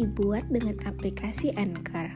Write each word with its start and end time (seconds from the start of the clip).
dibuat 0.00 0.48
dengan 0.48 0.80
aplikasi 0.88 1.52
Anchor. 1.60 2.08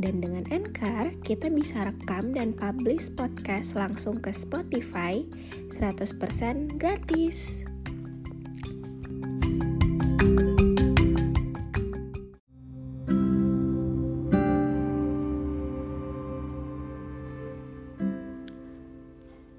Dan 0.00 0.24
dengan 0.24 0.48
Anchor, 0.48 1.12
kita 1.20 1.52
bisa 1.52 1.84
rekam 1.84 2.32
dan 2.32 2.56
publish 2.56 3.12
podcast 3.12 3.76
langsung 3.76 4.16
ke 4.16 4.32
Spotify 4.32 5.20
100% 5.68 6.80
gratis. 6.80 7.68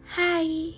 Hai, 0.09 0.73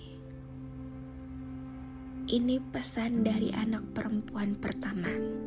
ini 2.28 2.56
pesan 2.60 3.24
dari 3.24 3.50
anak 3.56 3.82
perempuan 3.96 4.54
pertama 4.60 5.45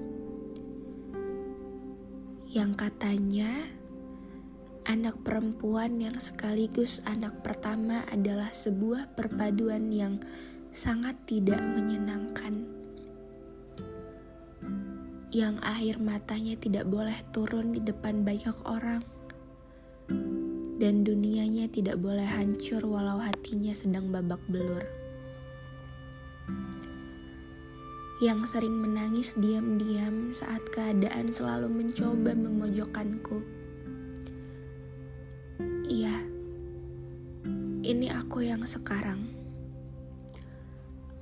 yang 2.49 2.73
katanya 2.73 3.69
anak 4.89 5.21
perempuan 5.21 6.01
yang 6.01 6.17
sekaligus 6.17 6.97
anak 7.05 7.45
pertama 7.45 8.01
adalah 8.09 8.49
sebuah 8.49 9.13
perpaduan 9.13 9.93
yang 9.93 10.17
sangat 10.73 11.13
tidak 11.29 11.61
menyenangkan. 11.61 12.65
Yang 15.29 15.61
air 15.61 15.95
matanya 16.01 16.57
tidak 16.57 16.89
boleh 16.89 17.13
turun 17.29 17.69
di 17.69 17.85
depan 17.85 18.25
banyak 18.25 18.57
orang, 18.65 19.05
dan 20.81 21.05
dunianya 21.05 21.69
tidak 21.69 22.01
boleh 22.01 22.25
hancur 22.25 22.81
walau 22.81 23.21
hatinya 23.21 23.77
sedang 23.77 24.09
babak 24.09 24.41
belur. 24.49 24.98
Yang 28.19 28.51
sering 28.51 28.75
menangis 28.75 29.39
diam-diam 29.39 30.35
saat 30.35 30.59
keadaan 30.75 31.31
selalu 31.31 31.71
mencoba 31.71 32.35
memojokkanku. 32.35 33.39
Iya, 35.87 36.19
ini 37.79 38.11
aku 38.11 38.43
yang 38.43 38.67
sekarang. 38.67 39.23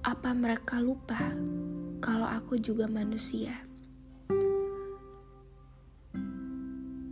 Apa 0.01 0.33
mereka 0.33 0.81
lupa 0.81 1.37
kalau 2.01 2.25
aku 2.25 2.57
juga 2.57 2.89
manusia? 2.89 3.61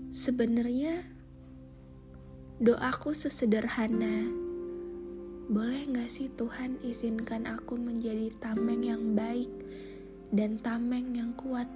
Sebenarnya 0.10 1.06
doaku 2.58 3.14
sesederhana. 3.14 4.45
Boleh 5.46 5.86
gak 5.94 6.10
sih 6.10 6.26
Tuhan 6.34 6.82
izinkan 6.82 7.46
aku 7.46 7.78
menjadi 7.78 8.34
tameng 8.42 8.82
yang 8.82 9.14
baik 9.14 9.50
dan 10.34 10.58
tameng 10.58 11.14
yang 11.14 11.38
kuat 11.38 11.70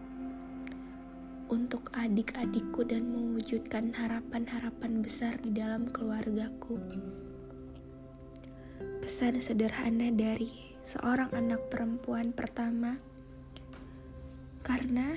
untuk 1.53 1.93
adik-adikku 1.93 2.81
dan 2.89 3.13
mewujudkan 3.13 3.93
harapan-harapan 3.93 5.05
besar 5.05 5.37
di 5.45 5.53
dalam 5.53 5.85
keluargaku. 5.93 6.81
Pesan 9.05 9.37
sederhana 9.37 10.09
dari 10.17 10.49
seorang 10.81 11.29
anak 11.37 11.69
perempuan 11.69 12.33
pertama, 12.33 12.97
karena 14.65 15.13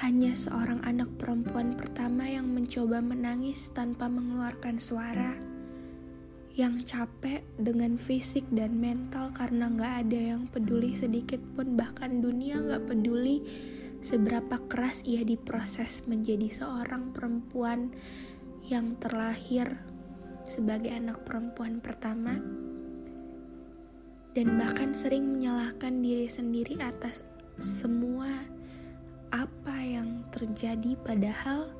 hanya 0.00 0.32
seorang 0.32 0.80
anak 0.80 1.12
perempuan 1.20 1.76
pertama 1.76 2.24
yang 2.24 2.48
mencoba 2.48 3.04
menangis 3.04 3.68
tanpa 3.76 4.08
mengeluarkan 4.08 4.80
suara, 4.80 5.51
yang 6.52 6.76
capek 6.84 7.40
dengan 7.56 7.96
fisik 7.96 8.44
dan 8.52 8.76
mental 8.76 9.32
karena 9.32 9.72
gak 9.72 10.08
ada 10.08 10.20
yang 10.36 10.44
peduli 10.52 10.92
sedikit 10.92 11.40
pun, 11.56 11.76
bahkan 11.80 12.20
dunia 12.20 12.60
gak 12.60 12.92
peduli 12.92 13.40
seberapa 14.04 14.60
keras 14.68 15.06
ia 15.08 15.24
diproses 15.24 16.04
menjadi 16.04 16.52
seorang 16.52 17.14
perempuan 17.16 17.94
yang 18.68 18.92
terlahir 19.00 19.80
sebagai 20.44 20.92
anak 20.92 21.24
perempuan 21.24 21.80
pertama, 21.80 22.36
dan 24.36 24.48
bahkan 24.60 24.92
sering 24.92 25.38
menyalahkan 25.38 26.04
diri 26.04 26.28
sendiri 26.28 26.76
atas 26.84 27.24
semua 27.60 28.28
apa 29.32 29.76
yang 29.80 30.24
terjadi. 30.32 30.96
Padahal 31.00 31.72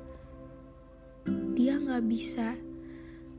dia 1.53 1.77
nggak 1.77 2.05
bisa 2.09 2.57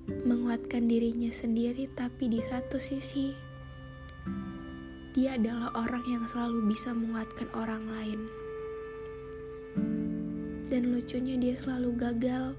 menguatkan 0.04 0.84
dirinya 0.84 1.32
sendiri 1.32 1.88
tapi 1.92 2.28
di 2.28 2.40
satu 2.44 2.76
sisi 2.76 3.54
dia 5.14 5.38
adalah 5.38 5.70
orang 5.78 6.02
yang 6.10 6.24
selalu 6.26 6.74
bisa 6.74 6.90
menguatkan 6.90 7.46
orang 7.54 7.86
lain. 7.86 8.20
Dan 10.66 10.90
lucunya 10.90 11.38
dia 11.38 11.54
selalu 11.54 11.94
gagal 11.94 12.58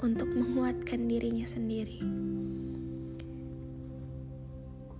untuk 0.00 0.32
menguatkan 0.32 1.04
dirinya 1.04 1.44
sendiri. 1.44 2.00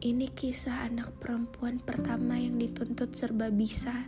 Ini 0.05 0.27
kisah 0.37 0.85
anak 0.85 1.17
perempuan 1.17 1.81
pertama 1.81 2.37
yang 2.37 2.61
dituntut 2.61 3.17
serba 3.17 3.49
bisa 3.49 4.05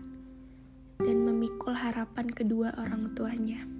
dan 1.01 1.17
memikul 1.25 1.73
harapan 1.73 2.29
kedua 2.29 2.77
orang 2.77 3.17
tuanya 3.17 3.74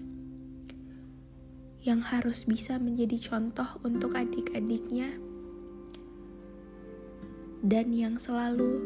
yang 1.85 2.01
harus 2.01 2.49
bisa 2.49 2.81
menjadi 2.81 3.21
contoh 3.21 3.69
untuk 3.85 4.17
adik-adiknya 4.17 5.21
dan 7.61 7.93
yang 7.93 8.17
selalu 8.17 8.81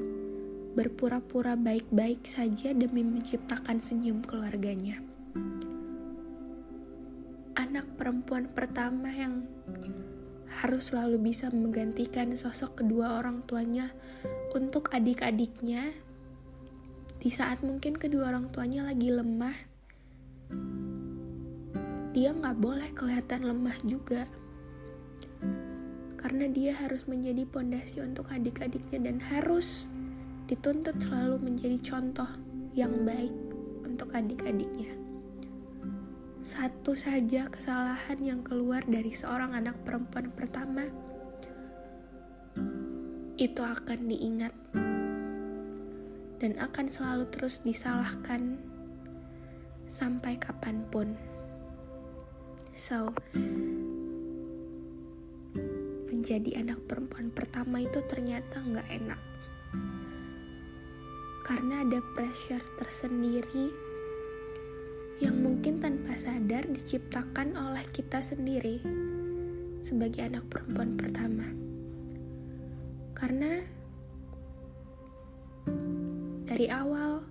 berpura-pura 0.75 1.55
baik-baik 1.55 2.27
saja 2.27 2.75
demi 2.75 3.07
menciptakan 3.07 3.79
senyum 3.79 4.23
keluarganya. 4.23 4.99
Anak 7.55 7.87
perempuan 7.95 8.51
pertama 8.51 9.11
yang 9.11 9.47
harus 10.59 10.91
selalu 10.91 11.23
bisa 11.31 11.51
menggantikan 11.55 12.35
sosok 12.35 12.83
kedua 12.83 13.19
orang 13.23 13.47
tuanya 13.47 13.95
untuk 14.55 14.91
adik-adiknya 14.91 15.95
di 17.19 17.31
saat 17.31 17.63
mungkin 17.63 17.99
kedua 17.99 18.31
orang 18.31 18.51
tuanya 18.51 18.87
lagi 18.87 19.11
lemah, 19.11 19.55
dia 22.17 22.33
nggak 22.33 22.57
boleh 22.57 22.91
kelihatan 22.97 23.45
lemah 23.45 23.77
juga. 23.85 24.25
Karena 26.19 26.51
dia 26.51 26.75
harus 26.75 27.07
menjadi 27.07 27.47
pondasi 27.47 28.03
untuk 28.03 28.29
adik-adiknya 28.33 28.99
dan 29.13 29.17
harus 29.23 29.87
dituntut 30.49 30.97
selalu 30.99 31.39
menjadi 31.45 31.79
contoh 31.79 32.29
yang 32.73 33.05
baik 33.05 33.33
untuk 33.85 34.11
adik-adiknya. 34.17 34.97
Satu 36.41 36.97
saja 36.97 37.45
kesalahan 37.53 38.19
yang 38.25 38.41
keluar 38.41 38.81
dari 38.88 39.12
seorang 39.12 39.53
anak 39.53 39.85
perempuan 39.85 40.32
pertama 40.32 40.88
itu 43.38 43.62
akan 43.62 44.09
diingat 44.11 44.55
dan 46.38 46.53
akan 46.59 46.87
selalu 46.91 47.29
terus 47.31 47.62
disalahkan 47.62 48.56
sampai 49.91 50.41
kapan 50.41 50.82
pun. 50.88 51.28
So, 52.79 53.11
menjadi 56.07 56.63
anak 56.63 56.87
perempuan 56.87 57.35
pertama 57.35 57.83
itu 57.83 57.99
ternyata 58.07 58.63
nggak 58.63 58.87
enak. 59.03 59.19
Karena 61.43 61.83
ada 61.83 61.99
pressure 62.15 62.63
tersendiri 62.79 63.75
yang 65.19 65.43
mungkin 65.43 65.83
tanpa 65.83 66.15
sadar 66.15 66.71
diciptakan 66.71 67.59
oleh 67.59 67.83
kita 67.91 68.23
sendiri 68.23 68.79
sebagai 69.83 70.23
anak 70.23 70.47
perempuan 70.47 70.95
pertama. 70.95 71.51
Karena 73.19 73.59
dari 76.47 76.71
awal 76.71 77.27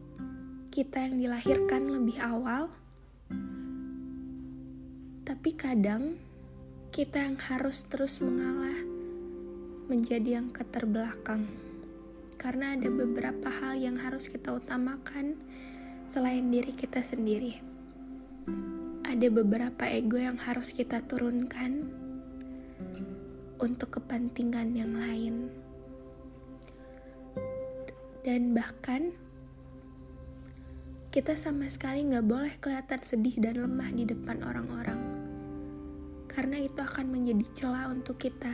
kita 0.76 1.08
yang 1.08 1.16
dilahirkan 1.16 1.88
lebih 1.88 2.20
awal 2.20 2.68
Tapi 5.27 5.59
kadang 5.59 6.15
kita 6.88 7.19
yang 7.19 7.35
harus 7.35 7.83
terus 7.83 8.24
mengalah 8.24 8.79
menjadi 9.91 10.39
yang 10.39 10.56
keterbelakang. 10.56 11.51
Karena 12.39 12.79
ada 12.79 12.88
beberapa 12.88 13.51
hal 13.51 13.75
yang 13.75 14.00
harus 14.00 14.31
kita 14.31 14.56
utamakan 14.56 15.35
selain 16.07 16.47
diri 16.47 16.71
kita 16.71 17.03
sendiri. 17.03 17.59
Ada 19.03 19.27
beberapa 19.27 19.83
ego 19.91 20.15
yang 20.15 20.39
harus 20.39 20.71
kita 20.71 21.03
turunkan 21.03 21.91
untuk 23.59 24.00
kepentingan 24.00 24.79
yang 24.79 24.95
lain. 24.95 25.51
Dan 28.24 28.56
bahkan 28.56 29.12
kita 31.12 31.35
sama 31.35 31.68
sekali 31.68 32.07
nggak 32.07 32.24
boleh 32.24 32.53
kelihatan 32.63 33.03
sedih 33.03 33.35
dan 33.44 33.59
lemah 33.59 33.91
di 33.91 34.07
depan 34.07 34.39
orang-orang. 34.39 35.06
Karena 36.38 36.62
itu 36.62 36.78
akan 36.78 37.10
menjadi 37.10 37.50
celah 37.57 37.89
untuk 37.89 38.22
kita. 38.22 38.54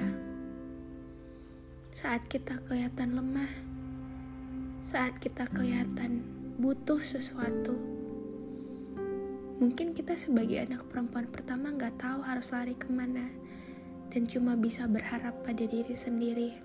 Saat 1.92 2.32
kita 2.32 2.64
kelihatan 2.64 3.12
lemah, 3.12 3.52
saat 4.80 5.20
kita 5.20 5.52
kelihatan 5.52 6.24
butuh 6.64 7.04
sesuatu, 7.04 7.76
mungkin 9.60 9.92
kita 9.92 10.16
sebagai 10.16 10.64
anak 10.64 10.88
perempuan 10.88 11.28
pertama 11.28 11.76
nggak 11.76 12.00
tahu 12.00 12.24
harus 12.24 12.56
lari 12.56 12.72
ke 12.72 12.88
mana 12.88 13.28
dan 14.16 14.32
cuma 14.32 14.56
bisa 14.56 14.88
berharap 14.88 15.44
pada 15.44 15.68
diri 15.68 15.92
sendiri. 15.92 16.56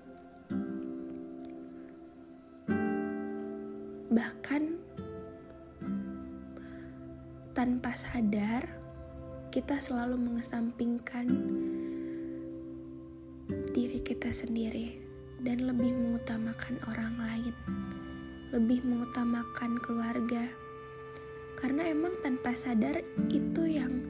Bahkan 4.07 4.63
tanpa 7.51 7.91
sadar, 7.91 8.78
kita 9.49 9.81
selalu 9.81 10.13
mengesampingkan 10.29 11.25
diri 13.73 13.97
kita 14.05 14.29
sendiri 14.29 15.01
dan 15.41 15.65
lebih 15.65 15.89
mengutamakan 15.89 16.77
orang 16.85 17.17
lain, 17.17 17.55
lebih 18.53 18.85
mengutamakan 18.85 19.81
keluarga, 19.81 20.45
karena 21.57 21.89
emang 21.89 22.13
tanpa 22.21 22.53
sadar 22.53 23.01
itu 23.33 23.63
yang 23.65 24.05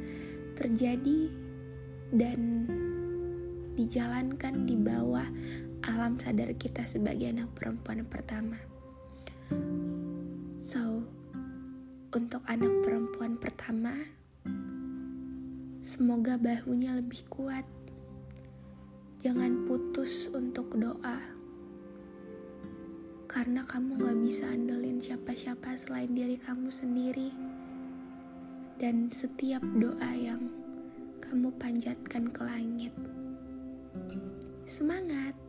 terjadi 0.60 1.32
dan 2.12 2.68
dijalankan 3.80 4.68
di 4.68 4.76
bawah 4.76 5.24
alam 5.88 6.20
sadar 6.20 6.52
kita 6.60 6.84
sebagai 6.84 7.32
anak 7.32 7.48
perempuan 7.56 8.04
pertama. 8.04 8.60
So, 10.60 11.08
untuk 12.12 12.44
anak 12.44 12.84
perempuan 12.84 13.40
pertama, 13.40 14.19
semoga 15.90 16.38
bahunya 16.38 17.02
lebih 17.02 17.26
kuat. 17.34 17.66
Jangan 19.26 19.66
putus 19.66 20.30
untuk 20.30 20.78
doa, 20.78 21.18
karena 23.26 23.66
kamu 23.66 23.98
gak 23.98 24.18
bisa 24.22 24.46
andelin 24.54 25.02
siapa-siapa 25.02 25.74
selain 25.74 26.14
diri 26.14 26.38
kamu 26.38 26.70
sendiri. 26.70 27.34
Dan 28.78 29.10
setiap 29.10 29.66
doa 29.82 30.14
yang 30.14 30.46
kamu 31.26 31.50
panjatkan 31.58 32.30
ke 32.30 32.42
langit, 32.46 32.94
semangat! 34.70 35.49